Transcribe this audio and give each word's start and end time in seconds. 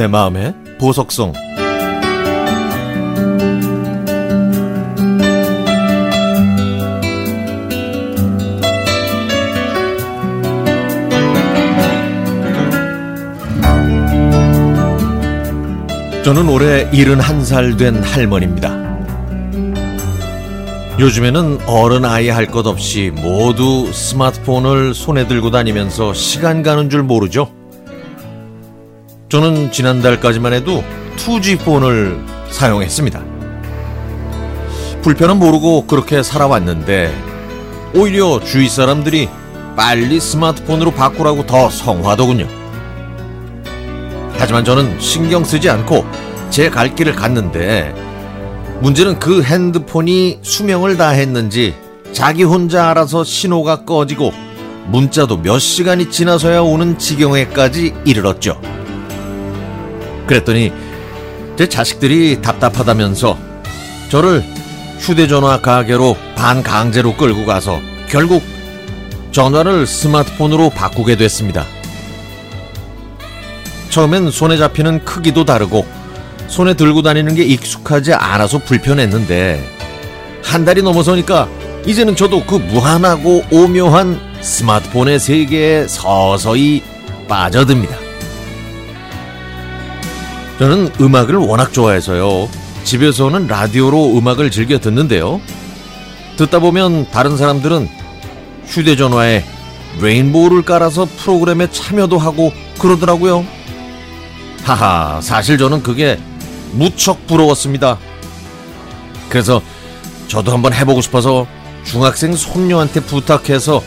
내 0.00 0.06
마음의 0.06 0.54
보석성 0.78 1.34
저는 16.24 16.48
올해 16.48 16.88
71살 16.92 17.78
된 17.78 18.02
할머니입니다. 18.02 18.70
요즘에는 20.98 21.58
어른 21.66 22.06
아이 22.06 22.30
할 22.30 22.46
것 22.46 22.66
없이 22.66 23.12
모두 23.14 23.92
스마트폰을 23.92 24.94
손에 24.94 25.26
들고 25.26 25.50
다니면서 25.50 26.14
시간 26.14 26.62
가는 26.62 26.88
줄 26.88 27.02
모르죠. 27.02 27.59
저는 29.30 29.70
지난달까지만 29.70 30.52
해도 30.52 30.82
2G 31.16 31.60
폰을 31.60 32.18
사용했습니다. 32.50 33.22
불편은 35.02 35.38
모르고 35.38 35.86
그렇게 35.86 36.22
살아왔는데 36.22 37.14
오히려 37.94 38.40
주위 38.40 38.68
사람들이 38.68 39.28
빨리 39.76 40.18
스마트폰으로 40.18 40.90
바꾸라고 40.90 41.46
더 41.46 41.70
성화더군요. 41.70 42.48
하지만 44.36 44.64
저는 44.64 44.98
신경 44.98 45.44
쓰지 45.44 45.70
않고 45.70 46.04
제 46.50 46.68
갈 46.68 46.96
길을 46.96 47.14
갔는데 47.14 47.94
문제는 48.80 49.20
그 49.20 49.44
핸드폰이 49.44 50.40
수명을 50.42 50.96
다했는지 50.96 51.76
자기 52.12 52.42
혼자 52.42 52.90
알아서 52.90 53.22
신호가 53.22 53.84
꺼지고 53.84 54.32
문자도 54.86 55.36
몇 55.42 55.60
시간이 55.60 56.10
지나서야 56.10 56.62
오는 56.62 56.98
지경에까지 56.98 57.94
이르렀죠. 58.04 58.60
그랬더니 60.30 60.72
제 61.58 61.68
자식들이 61.68 62.40
답답하다면서 62.40 63.36
저를 64.10 64.44
휴대전화 65.00 65.60
가게로 65.60 66.16
반강제로 66.36 67.16
끌고 67.16 67.44
가서 67.46 67.80
결국 68.08 68.42
전화를 69.32 69.86
스마트폰으로 69.86 70.70
바꾸게 70.70 71.16
됐습니다. 71.16 71.66
처음엔 73.90 74.30
손에 74.30 74.56
잡히는 74.56 75.04
크기도 75.04 75.44
다르고 75.44 75.84
손에 76.46 76.74
들고 76.74 77.02
다니는 77.02 77.34
게 77.34 77.42
익숙하지 77.42 78.14
않아서 78.14 78.58
불편했는데 78.58 79.60
한 80.44 80.64
달이 80.64 80.82
넘어서니까 80.82 81.48
이제는 81.86 82.14
저도 82.14 82.44
그 82.44 82.54
무한하고 82.54 83.44
오묘한 83.50 84.20
스마트폰의 84.40 85.18
세계에 85.18 85.88
서서히 85.88 86.82
빠져듭니다. 87.26 87.99
저는 90.60 90.90
음악을 91.00 91.36
워낙 91.36 91.72
좋아해서요. 91.72 92.46
집에서는 92.84 93.46
라디오로 93.46 94.18
음악을 94.18 94.50
즐겨 94.50 94.78
듣는데요. 94.78 95.40
듣다 96.36 96.58
보면 96.58 97.10
다른 97.10 97.38
사람들은 97.38 97.88
휴대전화에 98.66 99.42
레인보우를 100.02 100.60
깔아서 100.60 101.06
프로그램에 101.16 101.70
참여도 101.70 102.18
하고 102.18 102.52
그러더라고요. 102.78 103.46
하하, 104.64 105.22
사실 105.22 105.56
저는 105.56 105.82
그게 105.82 106.20
무척 106.72 107.26
부러웠습니다. 107.26 107.96
그래서 109.30 109.62
저도 110.28 110.52
한번 110.52 110.74
해보고 110.74 111.00
싶어서 111.00 111.46
중학생 111.84 112.36
손녀한테 112.36 113.00
부탁해서 113.00 113.82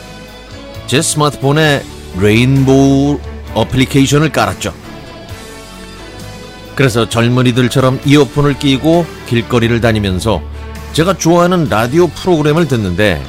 제 0.88 1.00
스마트폰에 1.00 1.84
레인보우 2.18 3.20
어플리케이션을 3.54 4.32
깔았죠. 4.32 4.83
그래서 6.74 7.08
젊은이들처럼 7.08 8.00
이어폰을 8.04 8.58
끼고 8.58 9.06
길거리를 9.26 9.80
다니면서 9.80 10.42
제가 10.92 11.18
좋아하는 11.18 11.68
라디오 11.68 12.08
프로그램을 12.08 12.66
듣는데 12.68 13.22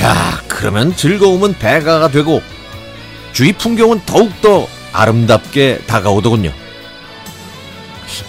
야 0.00 0.40
그러면 0.48 0.94
즐거움은 0.94 1.54
배가가 1.58 2.08
되고 2.08 2.42
주위 3.32 3.52
풍경은 3.52 4.00
더욱더 4.06 4.66
아름답게 4.92 5.82
다가오더군요. 5.86 6.52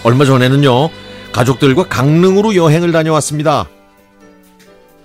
얼마 0.03 0.25
전에는요 0.25 0.89
가족들과 1.31 1.87
강릉으로 1.87 2.55
여행을 2.55 2.91
다녀왔습니다. 2.91 3.67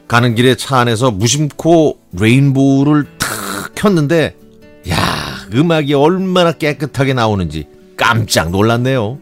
가는 0.09 0.35
길에 0.35 0.55
차 0.57 0.79
안에서 0.79 1.11
무심코 1.11 1.99
레인보우를 2.13 3.07
탁 3.19 3.29
켰는데 3.75 4.37
야 4.91 4.97
음악이 5.53 5.95
얼마나 5.95 6.53
깨끗하게 6.53 7.15
나오는지 7.15 7.67
깜짝 8.01 8.51
놀랐네요. 8.51 9.19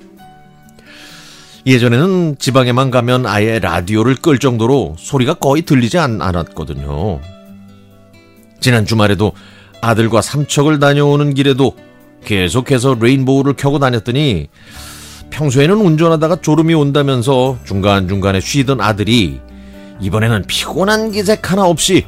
예전에는 1.66 2.36
지방에만 2.38 2.92
가면 2.92 3.26
아예 3.26 3.58
라디오를 3.58 4.14
끌 4.14 4.38
정도로 4.38 4.94
소리가 4.96 5.34
거의 5.34 5.62
들리지 5.62 5.98
않, 5.98 6.22
않았거든요. 6.22 7.20
지난 8.60 8.86
주말에도 8.86 9.32
아들과 9.80 10.22
삼척을 10.22 10.78
다녀오는 10.78 11.34
길에도 11.34 11.76
계속해서 12.24 12.96
레인보우를 13.00 13.54
켜고 13.54 13.80
다녔더니 13.80 14.46
평소에는 15.30 15.76
운전하다가 15.76 16.36
졸음이 16.40 16.72
온다면서 16.74 17.58
중간중간에 17.64 18.40
쉬던 18.40 18.80
아들이 18.80 19.40
이번에는 20.00 20.44
피곤한 20.46 21.10
기색 21.10 21.50
하나 21.50 21.64
없이 21.64 22.06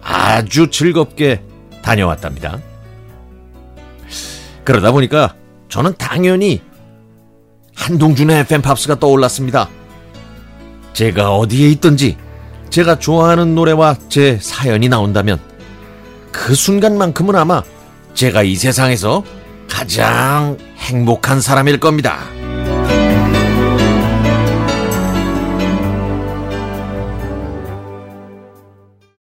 아주 0.00 0.70
즐겁게 0.70 1.42
다녀왔답니다. 1.82 2.60
그러다 4.64 4.92
보니까 4.92 5.34
저는 5.72 5.94
당연히 5.96 6.60
한동준의 7.74 8.46
팬팝스가 8.46 9.00
떠올랐습니다. 9.00 9.70
제가 10.92 11.34
어디에 11.34 11.70
있든지 11.70 12.18
제가 12.68 12.98
좋아하는 12.98 13.54
노래와 13.54 13.96
제 14.10 14.38
사연이 14.38 14.90
나온다면 14.90 15.40
그 16.30 16.54
순간만큼은 16.54 17.36
아마 17.36 17.62
제가 18.12 18.42
이 18.42 18.54
세상에서 18.54 19.24
가장 19.66 20.58
행복한 20.76 21.40
사람일 21.40 21.80
겁니다. 21.80 22.18